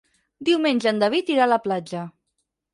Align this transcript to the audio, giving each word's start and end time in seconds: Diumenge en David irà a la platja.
Diumenge 0.49 0.89
en 0.93 1.03
David 1.05 1.31
irà 1.35 1.45
a 1.47 1.51
la 1.53 1.61
platja. 1.69 2.05